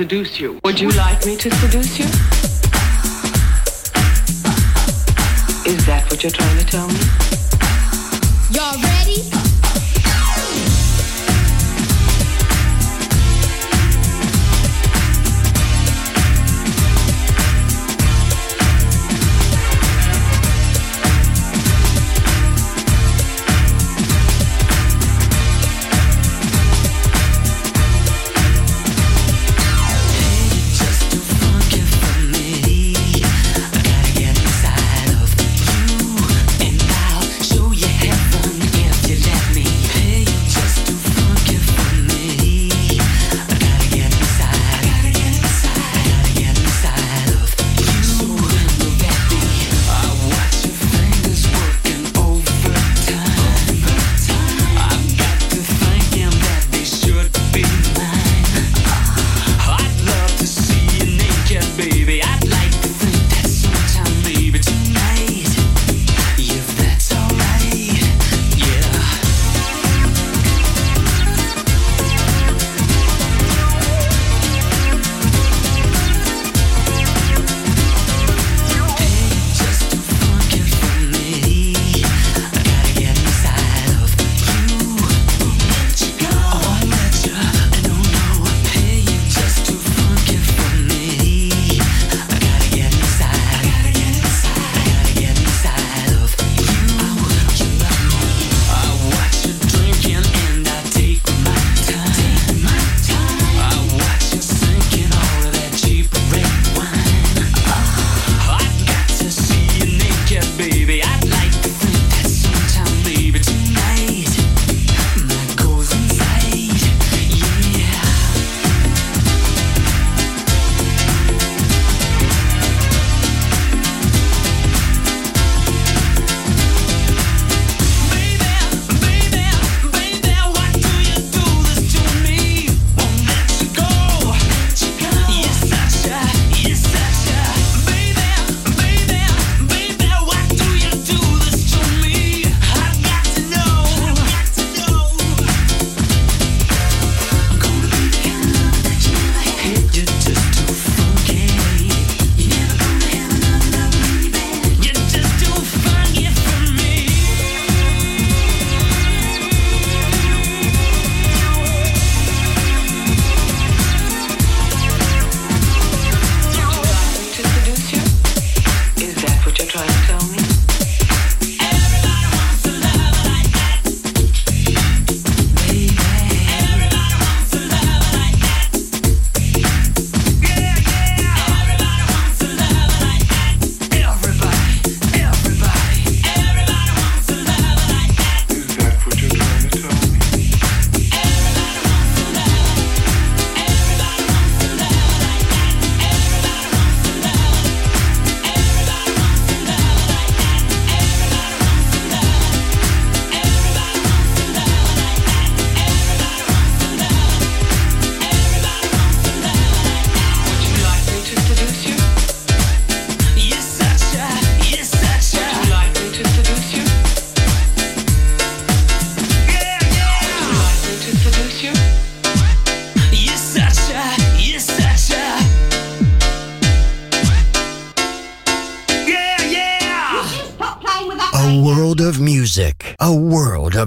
seduce 0.00 0.40
you. 0.40 0.58
Would 0.64 0.80
you 0.80 0.88
like 0.92 1.26
me 1.26 1.36
to 1.36 1.50
seduce 1.50 1.69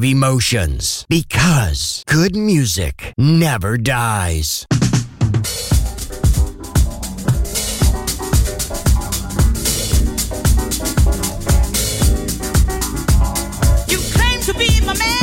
of 0.04 0.10
emotions. 0.10 1.06
Because 1.08 2.04
good 2.08 2.36
music 2.36 3.14
never 3.18 3.78
dies. 3.78 4.66
You 13.88 14.00
claim 14.14 14.42
to 14.42 14.54
be 14.58 14.82
my 14.86 14.94
man. 14.98 15.23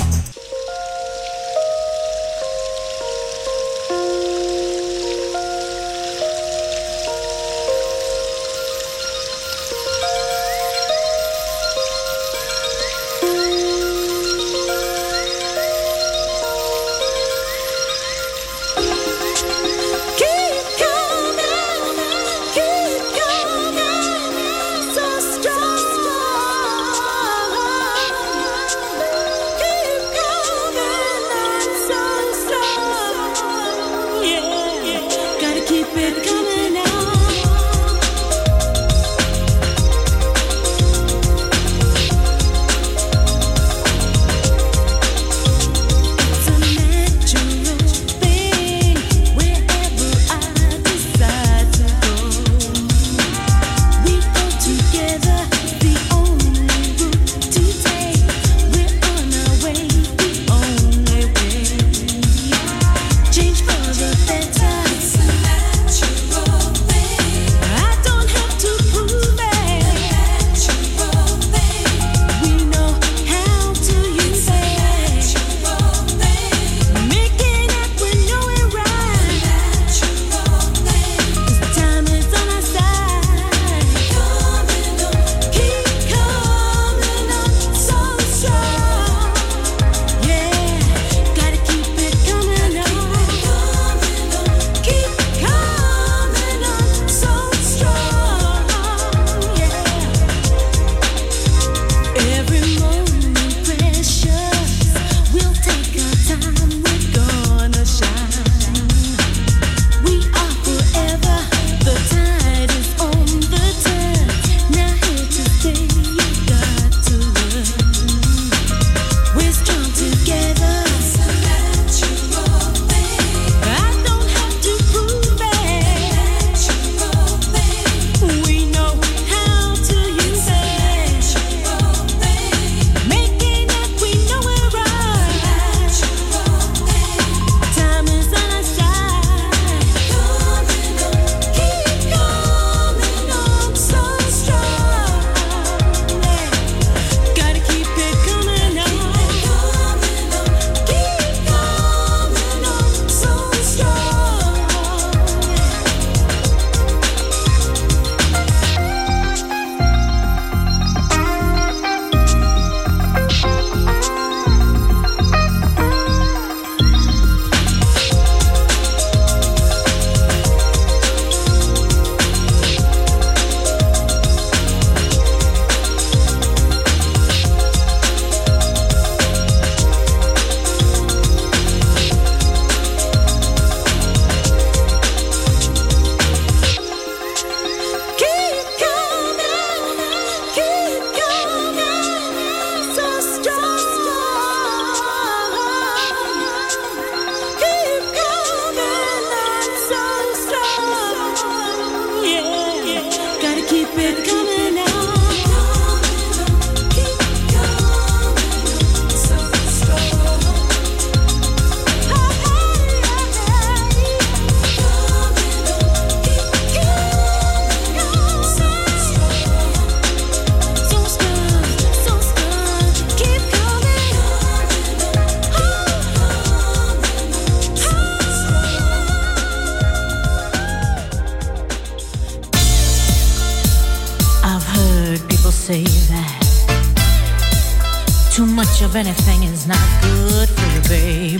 of 238.91 238.95
anything 238.97 239.43
is 239.43 239.67
not 239.67 239.87
good 240.01 240.49
for 240.49 240.67
you, 240.73 240.81
baby. 240.89 241.37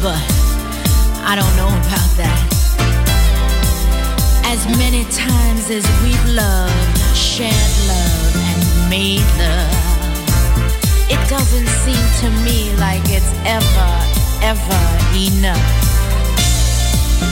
But 0.00 0.22
I 1.26 1.34
don't 1.34 1.56
know 1.56 1.66
about 1.66 2.10
that. 2.22 2.40
As 4.46 4.62
many 4.78 5.02
times 5.10 5.70
as 5.70 5.84
we've 6.02 6.26
loved, 6.30 6.98
shared 7.16 7.74
love, 7.90 8.34
and 8.50 8.90
made 8.90 9.26
love, 9.42 9.74
it 11.10 11.22
doesn't 11.28 11.70
seem 11.82 12.04
to 12.22 12.28
me 12.46 12.70
like 12.78 13.02
it's 13.10 13.32
ever, 13.58 13.92
ever 14.52 14.82
enough. 15.18 15.66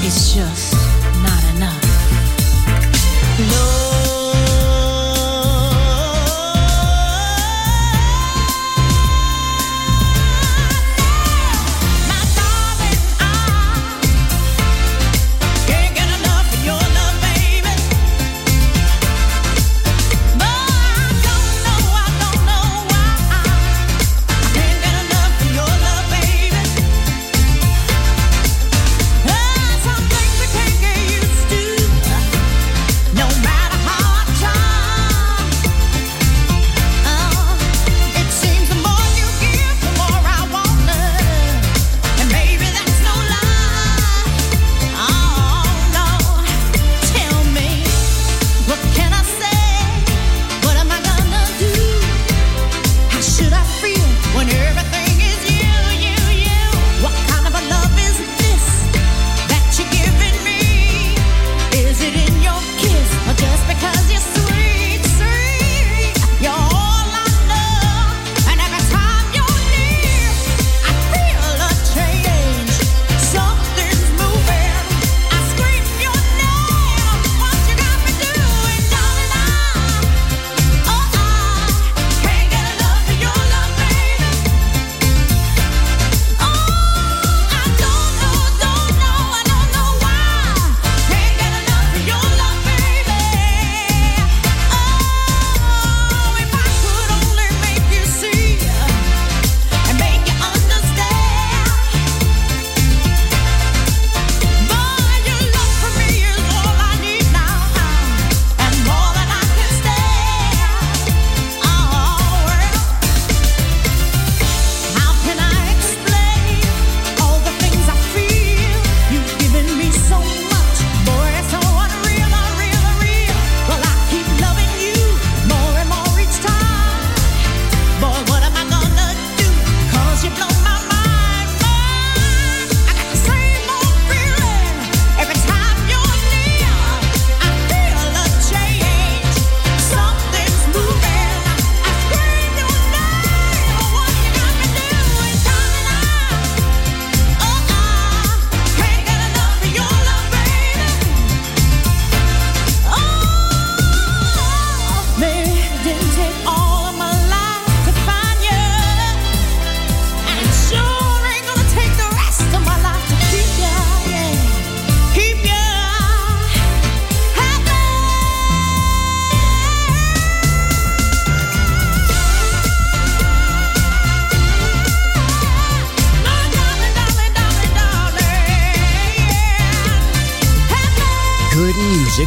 It's 0.03 0.35
just 0.35 0.62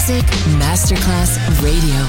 Music 0.00 0.24
Masterclass 0.56 1.36
Radio. 1.60 2.00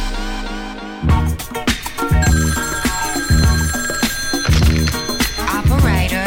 Operator. 5.51 6.23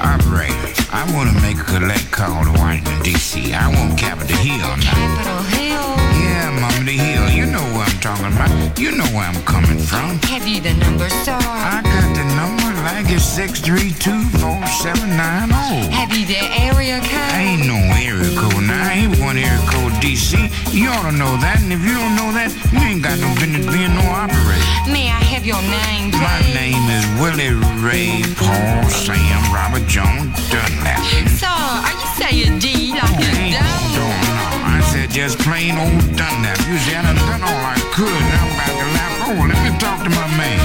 Operator, 0.00 0.72
I 0.90 1.04
want 1.12 1.28
to 1.28 1.42
make 1.42 1.58
a 1.58 1.64
collect 1.64 2.10
call 2.10 2.44
to 2.44 2.52
Washington, 2.52 3.02
D.C. 3.02 3.52
I 3.52 3.68
want 3.68 3.98
Capitol 3.98 4.38
Hill 4.38 4.56
now. 4.56 4.76
Capitol 4.80 5.42
Hill. 5.52 5.96
Yeah, 6.16 6.58
Mama, 6.58 6.82
the 6.82 6.96
Hill. 6.96 7.28
You 7.28 7.44
know 7.44 7.60
where 7.76 7.84
I'm 7.84 8.00
talking 8.00 8.32
about. 8.32 8.78
You 8.78 8.92
know 8.92 9.04
where 9.12 9.28
I'm 9.28 9.42
coming 9.44 9.80
from. 9.80 10.18
Have 10.32 10.48
you 10.48 10.62
the 10.62 10.72
number, 10.72 11.10
sir? 11.10 11.36
I 11.36 11.82
got 11.84 12.16
the 12.16 12.24
number 12.36 12.61
like 12.82 13.06
it's 13.10 13.24
6324790. 13.38 15.90
Have 15.90 16.12
you 16.16 16.26
the 16.26 16.38
area 16.58 16.98
code? 17.00 17.32
I 17.32 17.40
ain't 17.54 17.66
no 17.66 17.76
area 17.94 18.30
code 18.34 18.64
now. 18.66 18.82
I 18.82 18.92
ain't 19.06 19.18
one 19.20 19.38
area 19.38 19.62
code 19.70 19.94
D.C. 20.00 20.50
You 20.74 20.88
ought 20.90 21.06
to 21.10 21.16
know 21.16 21.36
that, 21.38 21.60
and 21.62 21.72
if 21.72 21.78
you 21.80 21.94
don't 21.94 22.16
know 22.18 22.32
that, 22.34 22.50
you 22.74 22.80
ain't 22.82 22.98
got 23.02 23.18
no 23.22 23.30
business 23.38 23.62
being 23.70 23.94
no 23.94 24.02
operator. 24.10 24.66
May 24.90 25.10
I 25.14 25.22
have 25.30 25.46
your 25.46 25.62
name, 25.62 26.10
please? 26.10 26.26
My 26.26 26.42
name 26.50 26.82
is 26.90 27.06
Willie 27.22 27.54
Ray 27.78 28.26
Paul 28.34 28.82
Sam 28.90 29.38
Robert 29.54 29.86
Jones 29.86 30.34
Dunlap. 30.50 30.98
Sir, 31.38 31.46
are 31.46 31.94
you 31.94 32.08
saying 32.18 32.58
D 32.58 32.90
like 32.98 33.14
you 33.22 33.30
don't? 33.54 33.94
no, 33.94 34.02
no. 34.02 34.66
I 34.66 34.82
said 34.90 35.06
just 35.10 35.38
plain 35.38 35.78
old 35.78 36.02
Dunlap. 36.18 36.58
You 36.66 36.78
see, 36.82 36.98
I 36.98 37.02
done 37.06 37.14
done 37.30 37.46
all 37.46 37.62
I 37.62 37.78
could. 37.94 38.10
Now 38.10 38.42
I'm 38.42 38.58
about 38.58 38.74
to 38.74 38.86
laugh. 38.90 39.30
Oh, 39.30 39.38
let 39.46 39.54
me 39.62 39.70
talk 39.78 40.02
to 40.02 40.10
my 40.10 40.26
man. 40.34 40.58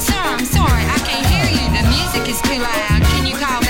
Sir, 0.00 0.16
I'm 0.16 0.48
sorry, 0.48 0.88
I 0.88 0.96
music 1.90 2.28
is 2.28 2.40
too 2.42 2.58
loud. 2.58 3.02
Can 3.02 3.26
you 3.26 3.36
call 3.36 3.69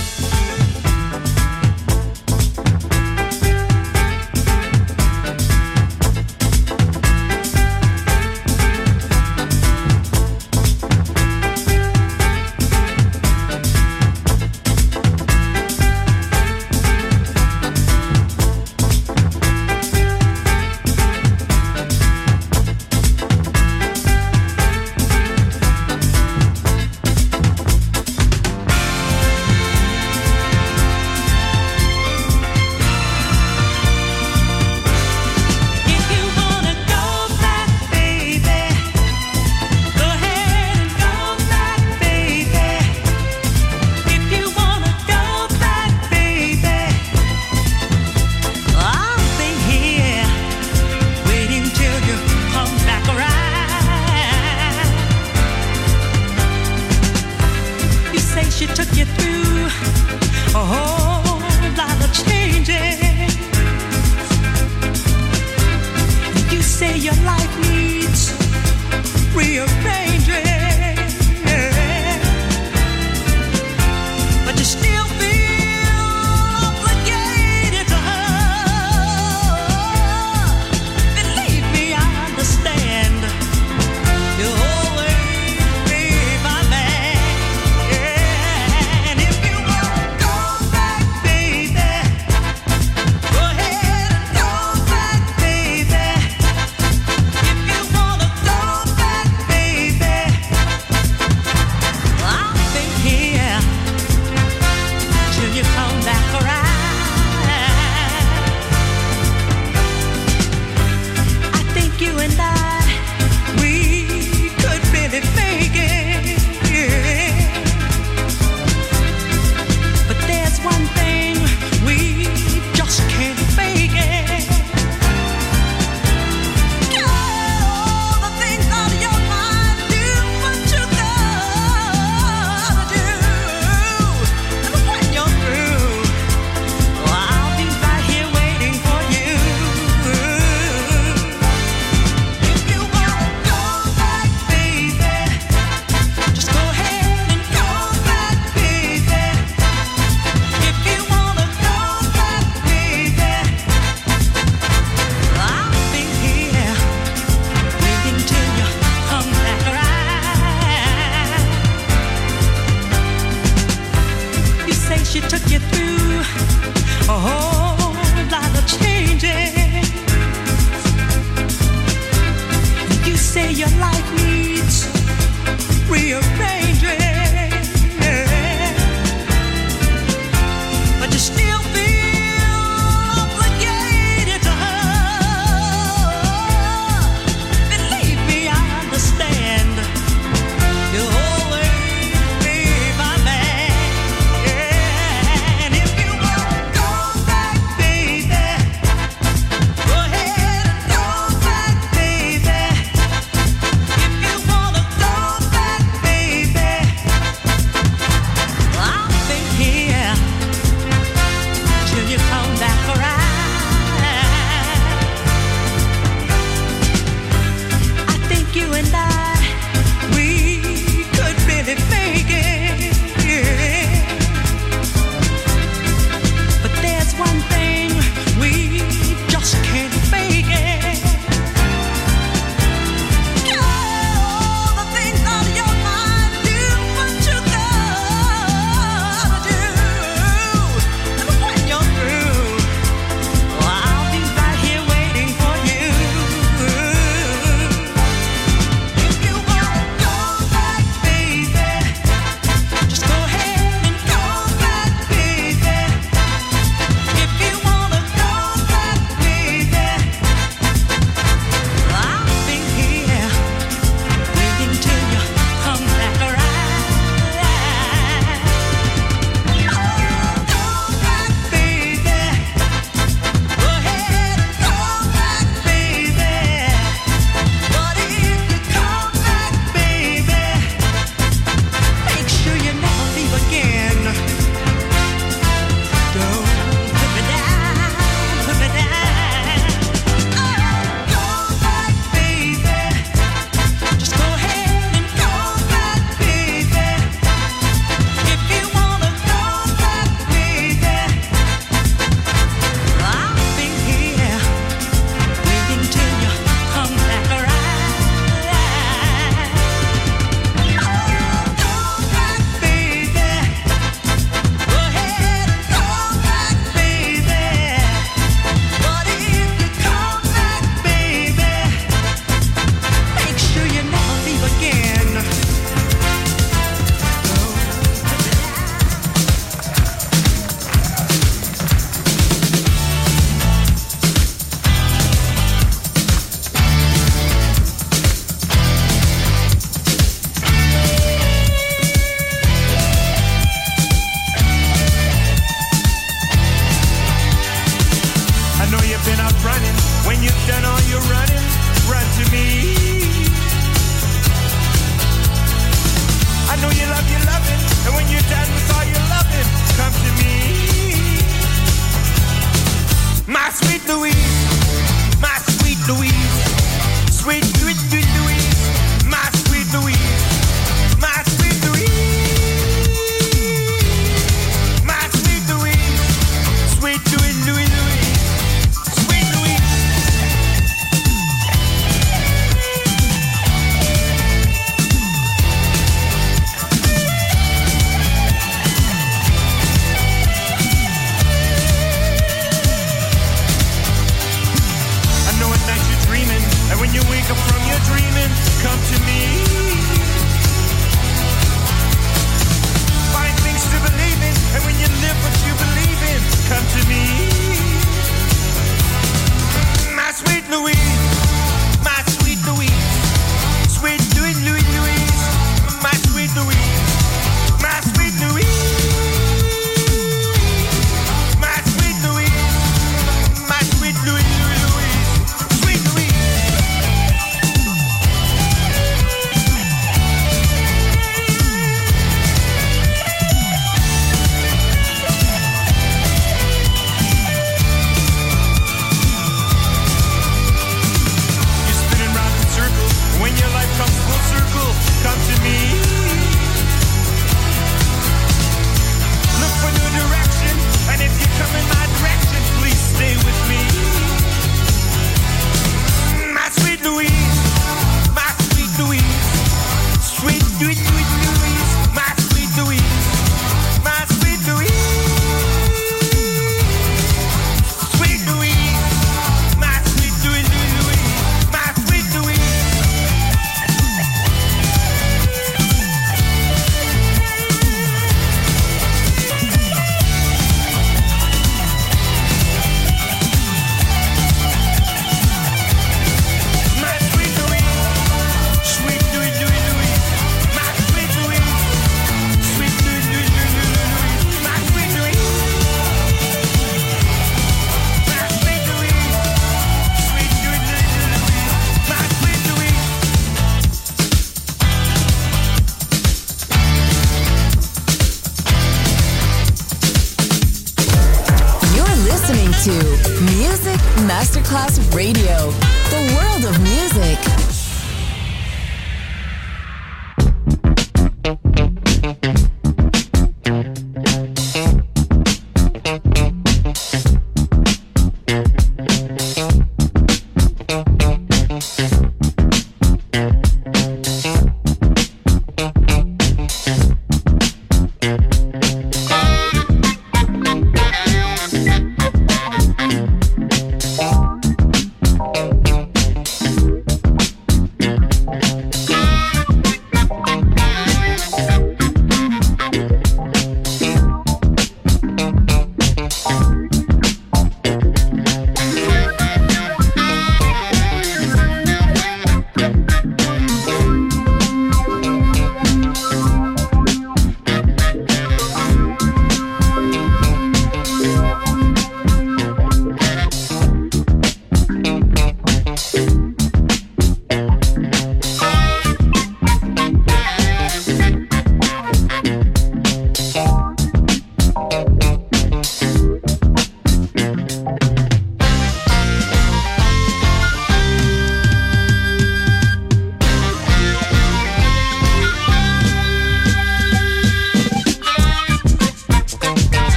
sweet 363.63 363.87
Louise, 363.87 365.21
my 365.21 365.37
sweet 365.47 365.79
Louise. 365.87 366.20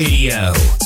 Radio. 0.00 0.79